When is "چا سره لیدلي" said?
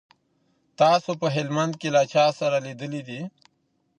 2.13-3.01